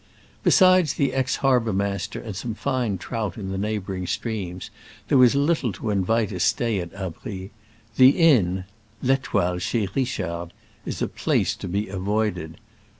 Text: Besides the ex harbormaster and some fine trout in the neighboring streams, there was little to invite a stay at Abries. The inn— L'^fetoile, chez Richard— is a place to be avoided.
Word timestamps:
Besides 0.41 0.93
the 0.95 1.13
ex 1.13 1.37
harbormaster 1.45 2.19
and 2.19 2.35
some 2.35 2.55
fine 2.55 2.97
trout 2.97 3.37
in 3.37 3.49
the 3.49 3.57
neighboring 3.59 4.07
streams, 4.07 4.71
there 5.09 5.17
was 5.19 5.35
little 5.35 5.71
to 5.73 5.91
invite 5.91 6.31
a 6.31 6.39
stay 6.39 6.79
at 6.79 6.91
Abries. 6.93 7.51
The 7.97 8.09
inn— 8.09 8.63
L'^fetoile, 9.03 9.61
chez 9.61 9.87
Richard— 9.93 10.53
is 10.87 11.03
a 11.03 11.07
place 11.07 11.55
to 11.57 11.67
be 11.67 11.87
avoided. 11.87 12.57